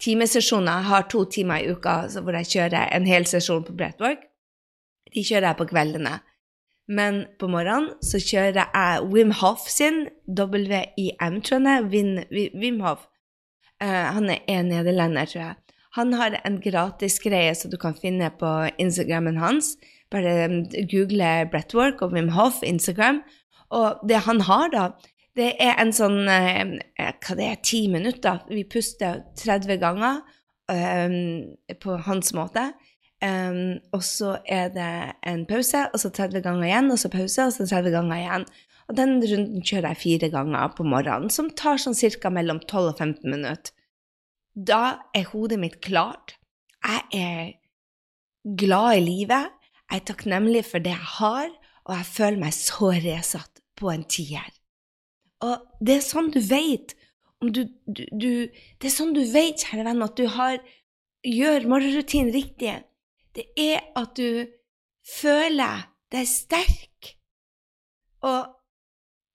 timesesjoner. 0.00 0.78
Jeg 0.80 0.88
har 0.88 1.04
to 1.12 1.24
timer 1.28 1.60
i 1.60 1.74
uka 1.74 1.98
hvor 2.16 2.38
jeg 2.38 2.48
kjører 2.54 2.94
en 2.96 3.08
hel 3.08 3.28
sesjon 3.28 3.66
på 3.66 3.74
breathwork. 3.76 4.24
De 5.12 5.20
kjører 5.20 5.50
jeg 5.50 5.58
på 5.60 5.66
kveldene. 5.68 6.14
Men 6.86 7.24
på 7.40 7.48
morgenen 7.50 7.96
så 8.04 8.20
kjører 8.22 8.62
jeg 8.62 9.06
Wim 9.10 9.32
Hof 9.40 9.66
sin, 9.70 10.06
WIM, 10.30 11.40
tror 11.42 11.66
jeg. 11.66 11.86
Wim, 11.90 12.12
Wim 12.54 12.80
Hof. 12.84 13.08
Uh, 13.82 14.14
han 14.16 14.30
er 14.30 14.44
en 14.48 14.70
nederlender, 14.70 15.26
tror 15.26 15.42
jeg. 15.42 15.56
Han 15.96 16.12
har 16.14 16.36
en 16.44 16.60
gratis 16.60 17.18
greie 17.24 17.54
som 17.56 17.72
du 17.72 17.78
kan 17.80 17.96
finne 17.96 18.30
på 18.38 18.52
Instagrammen 18.78 19.40
hans. 19.40 19.74
Bare 20.12 20.46
um, 20.46 20.62
google 20.92 21.48
Brettwork 21.50 22.02
og 22.04 22.14
Wim 22.14 22.30
Hof 22.36 22.62
Instagram. 22.62 23.22
Og 23.74 24.06
det 24.08 24.22
han 24.28 24.40
har, 24.46 24.70
da, 24.70 24.88
det 25.36 25.54
er 25.60 25.74
en 25.82 25.92
sånn 25.96 26.22
uh, 26.28 26.76
Hva 26.96 27.38
det 27.38 27.50
er, 27.50 27.62
ti 27.66 27.86
minutter? 27.92 28.44
Vi 28.52 28.62
puster 28.70 29.24
30 29.42 29.80
ganger 29.82 30.22
um, 30.70 31.16
på 31.82 31.98
hans 32.06 32.30
måte. 32.36 32.70
Um, 33.24 33.78
og 33.96 34.02
så 34.04 34.34
er 34.44 34.68
det 34.74 34.92
en 35.24 35.46
pause, 35.48 35.86
og 35.92 36.00
så 36.00 36.10
30 36.12 36.42
ganger 36.44 36.66
igjen, 36.68 36.90
og 36.92 36.98
så 37.00 37.08
pause, 37.12 37.46
og 37.48 37.54
så 37.54 37.66
30 37.68 37.94
ganger 37.94 38.20
igjen. 38.20 38.44
Og 38.86 38.98
den 38.98 39.14
runden 39.22 39.62
kjører 39.64 39.94
jeg 39.94 40.02
fire 40.02 40.30
ganger 40.34 40.74
på 40.76 40.86
morgenen, 40.86 41.32
som 41.32 41.48
tar 41.50 41.80
sånn 41.80 41.96
ca. 41.96 42.30
mellom 42.30 42.60
12 42.60 42.90
og 42.92 43.00
15 43.00 43.30
minutter. 43.32 43.72
Da 44.56 44.82
er 45.16 45.30
hodet 45.32 45.58
mitt 45.60 45.80
klart. 45.84 46.36
Jeg 46.84 47.02
er 47.12 47.40
glad 48.56 49.00
i 49.00 49.02
livet. 49.04 49.50
Jeg 49.90 50.00
er 50.00 50.06
takknemlig 50.06 50.64
for 50.68 50.82
det 50.82 50.94
jeg 50.94 51.10
har, 51.18 51.50
og 51.86 51.96
jeg 51.96 52.12
føler 52.12 52.40
meg 52.40 52.54
så 52.56 52.92
resatt 52.94 53.62
på 53.76 53.90
en 53.92 54.04
tier. 54.04 54.48
Og 55.44 55.66
det 55.84 55.98
er 55.98 56.06
sånn 56.06 56.30
du 56.32 56.40
vet 56.40 56.94
om 57.44 57.50
du, 57.52 57.66
du, 57.84 58.06
du 58.16 58.30
Det 58.80 58.88
er 58.88 58.94
sånn 58.94 59.12
du 59.12 59.20
vet, 59.28 59.60
kjære 59.60 59.84
venn, 59.84 60.04
at 60.04 60.16
du 60.16 60.24
har 60.32 60.56
gjør 61.26 61.66
morgenrutinen 61.68 62.32
riktig 62.32 62.70
det 63.36 63.46
er 63.60 63.82
at 63.98 64.16
du 64.16 64.46
føler 65.06 65.86
deg 66.12 66.28
sterk, 66.28 67.16
og 68.24 68.52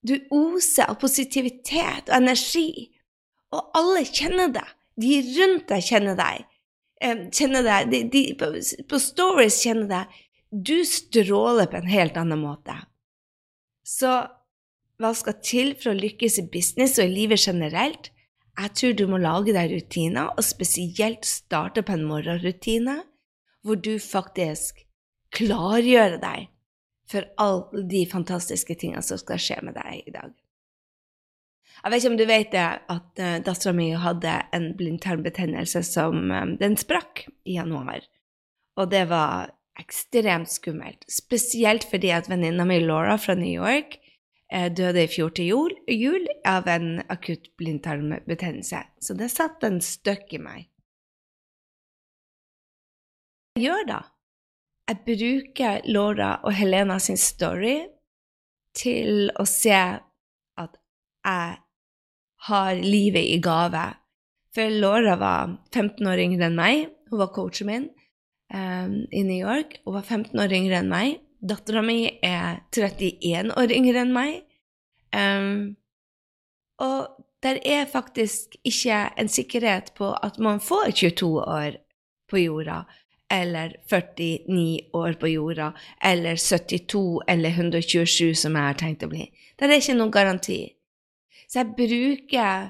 du 0.02 0.16
oser 0.34 0.90
av 0.90 0.98
positivitet 1.02 2.10
og 2.10 2.18
energi, 2.18 2.90
og 3.54 3.76
alle 3.78 4.06
kjenner 4.08 4.52
deg. 4.56 4.68
De 5.02 5.18
rundt 5.38 5.68
deg 5.70 5.86
kjenner 5.86 6.18
deg. 6.18 6.46
Kjenner 7.36 7.66
deg. 7.66 7.90
De, 7.92 8.02
de, 8.14 8.22
på, 8.38 8.52
på 8.90 9.00
stories 9.02 9.60
kjenner 9.64 9.90
deg. 9.92 10.22
Du 10.52 10.78
stråler 10.88 11.70
på 11.72 11.80
en 11.80 11.92
helt 11.92 12.18
annen 12.20 12.42
måte. 12.42 12.76
Så 13.88 14.10
hva 15.02 15.12
skal 15.18 15.38
til 15.44 15.72
for 15.80 15.92
å 15.92 15.98
lykkes 16.00 16.40
i 16.42 16.48
business 16.54 16.98
og 17.00 17.08
i 17.08 17.14
livet 17.14 17.42
generelt? 17.42 18.12
Jeg 18.60 18.74
tror 18.78 18.98
du 18.98 19.06
må 19.10 19.20
lage 19.22 19.56
deg 19.56 19.72
rutiner, 19.72 20.34
og 20.36 20.46
spesielt 20.46 21.26
starte 21.28 21.84
på 21.86 21.96
en 21.96 22.06
morgenrutine 22.10 23.00
hvor 23.66 23.80
du 23.80 23.96
faktisk 24.02 24.84
klargjør 25.36 26.18
deg 26.22 26.50
for 27.12 27.28
alle 27.42 27.84
de 27.92 28.06
fantastiske 28.10 28.76
tingene 28.80 29.04
som 29.06 29.20
skal 29.20 29.42
skje 29.42 29.60
med 29.66 29.78
deg 29.78 30.08
i 30.08 30.14
dag. 30.16 30.32
Jeg 31.82 31.92
vet 31.92 32.04
ikke 32.04 32.12
om 32.12 32.20
du 32.20 32.28
vet 32.30 32.52
det, 32.54 32.68
at 32.94 33.22
uh, 33.24 33.38
dattera 33.46 33.74
mi 33.74 33.88
hadde 33.98 34.36
en 34.54 34.68
blindtarmbetennelse 34.78 35.82
som 35.88 36.30
um, 36.30 36.56
Den 36.60 36.78
sprakk 36.78 37.26
i 37.48 37.58
januar. 37.58 38.06
Og 38.78 38.92
det 38.92 39.08
var 39.10 39.56
ekstremt 39.80 40.52
skummelt. 40.52 41.08
Spesielt 41.10 41.88
fordi 41.90 42.12
at 42.14 42.30
venninna 42.30 42.68
mi 42.70 42.78
Laura 42.84 43.18
fra 43.18 43.34
New 43.40 43.50
York 43.50 43.98
uh, 44.54 44.68
døde 44.70 45.08
i 45.08 45.10
fjor 45.10 45.34
til 45.34 45.50
jul, 45.50 45.78
jul 45.90 46.28
av 46.46 46.70
en 46.70 47.02
akutt 47.10 47.50
blindtarmbetennelse. 47.58 48.84
Så 49.02 49.18
det 49.18 49.32
satt 49.34 49.64
en 49.66 49.82
støkk 49.82 50.38
i 50.38 50.44
meg 50.44 50.71
jeg 53.56 53.66
gjør 53.66 53.88
da? 53.88 54.02
Jeg 54.92 55.00
bruker 55.08 55.88
Laura 55.92 56.30
og 56.44 56.54
Helena 56.56 57.00
sin 57.00 57.20
story 57.20 57.82
til 58.76 59.32
å 59.40 59.46
se 59.48 59.76
at 59.76 60.78
jeg 61.26 61.58
har 62.48 62.80
livet 62.82 63.28
i 63.28 63.40
gave. 63.44 63.84
For 64.56 64.72
Laura 64.72 65.16
var 65.20 65.58
15 65.72 66.08
år 66.08 66.24
yngre 66.26 66.48
enn 66.50 66.58
meg, 66.58 66.88
hun 67.12 67.22
var 67.22 67.34
coachen 67.36 67.68
min. 67.68 67.90
um, 68.54 69.08
i 69.12 69.24
New 69.24 69.48
York. 69.48 69.80
Hun 69.86 69.94
var 69.94 70.02
15 70.02 70.40
år 70.40 70.54
yngre 70.54 70.80
enn 70.82 70.92
meg. 70.92 71.20
Dattera 71.42 71.82
mi 71.86 72.20
er 72.22 72.62
31 72.76 73.54
år 73.58 73.74
yngre 73.74 74.04
enn 74.04 74.14
meg. 74.16 74.42
Um, 75.16 75.76
og 76.82 77.24
der 77.44 77.60
er 77.66 77.88
faktisk 77.90 78.56
ikke 78.68 79.08
en 79.18 79.32
sikkerhet 79.32 79.94
på 79.98 80.12
at 80.14 80.38
man 80.40 80.60
får 80.62 80.92
22 81.02 81.32
år 81.42 81.80
på 82.30 82.44
jorda, 82.44 82.84
eller 83.32 83.78
49 83.90 84.92
år 84.98 85.16
på 85.22 85.32
jorda, 85.32 85.72
eller 86.04 86.36
72 86.36 87.22
eller 87.28 87.50
127, 87.50 88.36
som 88.36 88.56
jeg 88.56 88.68
har 88.68 88.80
tenkt 88.80 89.06
å 89.08 89.12
bli. 89.12 89.30
Det 89.56 89.70
er 89.70 89.80
ikke 89.80 89.98
noen 89.98 90.14
garanti. 90.14 90.60
Så 91.48 91.62
jeg 91.62 91.74
bruker 91.78 92.70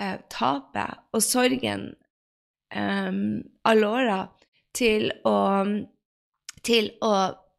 eh, 0.00 0.16
tapet 0.32 1.04
og 1.12 1.24
sorgen 1.24 1.90
eh, 2.72 3.12
alle 3.68 3.92
åra 4.00 4.18
til 4.76 5.10
til 6.66 6.90
å 7.04 7.12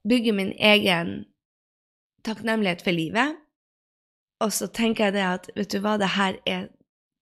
bygge 0.08 0.34
min 0.36 0.52
egen 0.54 1.14
takknemlighet 2.26 2.84
for 2.86 2.96
livet. 2.96 3.38
Og 4.44 4.54
så 4.56 4.70
tenker 4.72 5.10
jeg 5.10 5.18
det 5.18 5.26
at 5.28 5.50
vet 5.56 5.72
du 5.72 5.80
hva, 5.84 5.98
det 6.00 6.16
her 6.18 6.40
er 6.46 6.70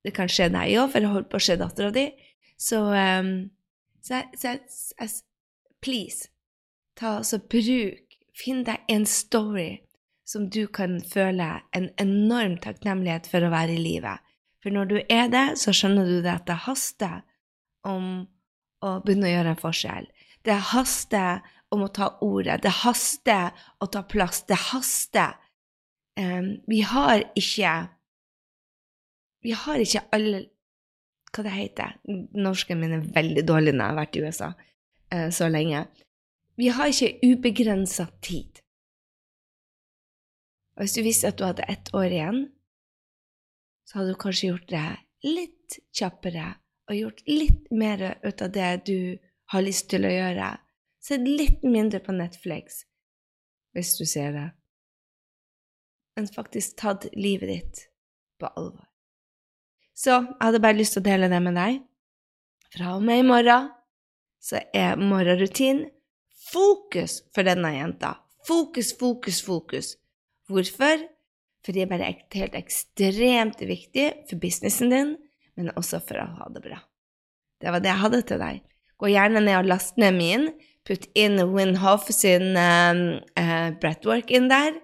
Det 0.05 0.13
kan 0.15 0.29
skje 0.31 0.45
deg 0.53 0.77
òg, 0.79 0.91
for 0.93 1.03
det 1.03 1.09
holdt 1.11 1.27
på 1.27 1.35
å 1.35 1.43
skje 1.43 1.55
dattera 1.59 1.89
di. 1.91 2.05
Så, 2.55 2.77
um, 2.79 3.49
så, 4.07 4.23
så 4.37 4.53
jeg, 4.55 5.09
please, 5.83 6.29
ta 6.97 7.19
altså 7.19 7.39
bruk 7.43 8.03
Finn 8.37 8.61
deg 8.67 8.83
en 8.93 9.05
story 9.09 9.79
som 10.27 10.45
du 10.53 10.67
kan 10.69 10.99
føle 11.01 11.47
en 11.73 11.87
enorm 11.97 12.57
takknemlighet 12.61 13.25
for 13.31 13.41
å 13.41 13.49
være 13.49 13.73
i 13.73 13.81
livet. 13.81 14.21
For 14.61 14.75
når 14.75 14.89
du 14.91 14.97
er 15.01 15.31
det, 15.33 15.45
så 15.57 15.73
skjønner 15.73 16.05
du 16.05 16.19
det 16.21 16.35
at 16.35 16.45
det 16.45 16.59
haster 16.67 17.23
om 17.87 18.27
å 18.85 18.91
begynne 19.01 19.25
å 19.25 19.31
gjøre 19.31 19.53
en 19.55 19.61
forskjell. 19.63 20.09
Det 20.45 20.57
haster 20.69 21.41
om 21.73 21.87
å 21.87 21.89
ta 21.97 22.11
ordet. 22.21 22.59
Det 22.61 22.73
haster 22.83 23.55
å 23.81 23.89
ta 23.89 24.03
plass. 24.05 24.43
Det 24.45 24.59
haster. 24.69 25.33
Um, 26.19 26.57
vi 26.67 26.81
har 26.85 27.23
ikke 27.37 27.73
Vi 29.45 29.53
har 29.53 29.79
ikke 29.79 30.01
alle 30.11 30.47
Hva 31.33 31.43
det 31.45 31.53
heter 31.53 31.97
Norsken 32.37 32.79
min 32.81 32.95
er 32.97 33.07
veldig 33.15 33.43
dårlig 33.47 33.73
når 33.75 33.83
jeg 33.83 33.93
har 33.93 33.99
vært 33.99 34.15
i 34.17 34.21
USA 34.25 34.51
uh, 34.53 35.29
så 35.33 35.49
lenge. 35.51 35.83
Vi 36.57 36.71
har 36.73 36.89
ikke 36.89 37.19
ubegrensa 37.27 38.07
tid. 38.25 38.61
Og 40.77 40.85
hvis 40.85 40.95
du 40.97 41.03
visste 41.05 41.31
at 41.31 41.37
du 41.37 41.45
hadde 41.45 41.67
ett 41.69 41.91
år 41.97 42.07
igjen, 42.13 42.39
så 43.87 43.99
hadde 43.99 44.13
du 44.13 44.21
kanskje 44.21 44.51
gjort 44.51 44.69
det 44.71 44.87
litt 45.25 45.77
kjappere 45.95 46.51
og 46.87 46.95
gjort 46.95 47.23
litt 47.27 47.71
mer 47.71 48.03
ut 48.23 48.41
av 48.41 48.51
det 48.53 48.71
du 48.87 48.99
har 49.53 49.63
lyst 49.63 49.89
til 49.91 50.05
å 50.07 50.11
gjøre. 50.11 50.51
Sett 51.03 51.27
litt 51.27 51.63
mindre 51.63 52.01
på 52.03 52.15
Netflix, 52.15 52.83
hvis 53.75 53.95
du 53.99 54.05
ser 54.09 54.33
det, 54.35 54.47
men 56.17 56.27
faktisk 56.27 56.77
tatt 56.81 57.07
livet 57.13 57.51
ditt 57.51 57.81
på 58.41 58.49
alvor. 58.49 58.85
Så 59.97 60.13
jeg 60.13 60.37
hadde 60.43 60.61
bare 60.61 60.77
lyst 60.77 60.93
til 60.95 61.01
å 61.01 61.07
dele 61.09 61.29
det 61.31 61.41
med 61.41 61.57
deg. 61.57 61.81
Fra 62.73 62.93
og 62.97 63.05
med 63.05 63.23
i 63.23 63.27
morgen 63.27 63.71
så 64.43 64.61
er 64.75 64.99
morgenrutinen 65.01 65.87
fokus 66.51 67.21
for 67.35 67.47
denne 67.47 67.73
jenta. 67.73 68.13
Fokus, 68.47 68.93
fokus, 68.99 69.41
fokus. 69.43 69.95
Hvorfor? 70.47 71.01
Fordi 71.65 71.83
det 71.89 71.97
er 71.97 72.21
helt 72.37 72.55
ekstremt 72.55 73.59
viktig 73.59 74.05
for 74.29 74.39
businessen 74.39 74.93
din, 74.93 75.15
men 75.57 75.73
også 75.75 75.99
for 75.99 76.21
å 76.21 76.29
ha 76.37 76.47
det 76.53 76.63
bra. 76.63 76.79
Det 77.59 77.73
var 77.73 77.83
det 77.83 77.91
jeg 77.91 78.03
hadde 78.03 78.21
til 78.29 78.39
deg. 78.39 78.61
Gå 78.97 79.11
gjerne 79.11 79.41
ned 79.43 79.59
og 79.59 79.71
last 79.73 79.97
ned 79.99 80.15
min. 80.15 80.47
Putt 80.87 81.09
inn 81.17 81.41
Winhoff 81.51 82.07
sin 82.13 82.53
um, 82.55 83.01
uh, 83.35 83.69
breathwork 83.81 84.31
inn 84.31 84.47
der. 84.47 84.77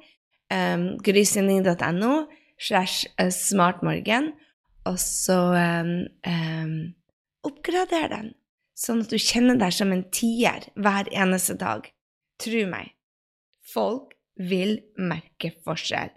Um, 0.52 0.98
Grysynding.no 1.06 2.26
slash 2.60 3.08
uh, 3.16 3.32
smartmorgen. 3.32 4.34
Og 4.90 4.98
så 5.00 5.38
um, 5.56 6.80
oppgrader 7.48 8.10
den, 8.12 8.34
sånn 8.76 9.04
at 9.06 9.14
du 9.14 9.20
kjenner 9.22 9.60
deg 9.60 9.76
som 9.76 9.94
en 9.96 10.04
tier 10.12 10.68
hver 10.76 11.10
eneste 11.14 11.56
dag. 11.60 11.88
Tro 12.42 12.66
meg, 12.68 12.92
folk 13.64 14.18
vil 14.36 14.80
merke 15.00 15.54
forskjell. 15.64 16.12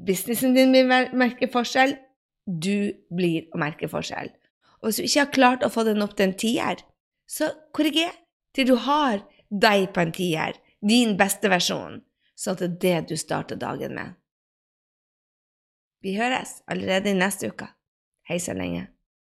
Businessen 0.00 0.56
din 0.56 0.72
vil 0.74 0.88
merke 0.88 1.50
forskjell, 1.52 1.94
du 2.46 2.90
blir 3.14 3.50
å 3.52 3.60
merke 3.60 3.90
forskjell. 3.90 4.32
Og 4.80 4.88
hvis 4.88 4.98
du 4.98 5.06
ikke 5.06 5.24
har 5.26 5.34
klart 5.34 5.66
å 5.66 5.72
få 5.72 5.84
den 5.86 6.02
opp 6.02 6.16
til 6.16 6.30
en 6.30 6.38
tier, 6.40 6.80
så 7.28 7.52
korriger 7.76 8.14
til 8.56 8.72
du 8.72 8.76
har 8.88 9.20
deg 9.50 9.90
på 9.94 10.02
en 10.02 10.14
tier, 10.14 10.56
din 10.80 11.18
beste 11.20 11.50
versjon, 11.52 12.00
sånn 12.34 12.56
at 12.56 12.62
det 12.64 12.94
er 12.94 13.04
det 13.04 13.12
du 13.12 13.20
starter 13.20 13.60
dagen 13.60 13.94
med. 13.94 14.16
Vi 16.00 16.16
høres 16.16 16.62
allerede 16.70 17.12
i 17.12 17.18
neste 17.18 17.52
uke. 17.52 17.68
Hei 18.30 18.38
så 18.40 18.52
lenge. 18.54 18.86